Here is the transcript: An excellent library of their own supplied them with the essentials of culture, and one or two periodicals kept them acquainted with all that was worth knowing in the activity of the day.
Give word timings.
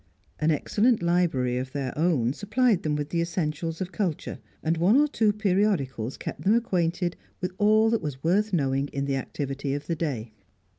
An 0.39 0.49
excellent 0.49 1.03
library 1.03 1.57
of 1.59 1.73
their 1.73 1.95
own 1.95 2.33
supplied 2.33 2.81
them 2.81 2.95
with 2.95 3.09
the 3.09 3.21
essentials 3.21 3.81
of 3.81 3.91
culture, 3.91 4.39
and 4.63 4.75
one 4.77 4.97
or 4.99 5.07
two 5.07 5.31
periodicals 5.31 6.17
kept 6.17 6.41
them 6.41 6.55
acquainted 6.55 7.15
with 7.39 7.51
all 7.59 7.91
that 7.91 8.01
was 8.01 8.23
worth 8.23 8.51
knowing 8.51 8.87
in 8.87 9.05
the 9.05 9.15
activity 9.17 9.75
of 9.75 9.85
the 9.85 9.95
day. 9.95 10.33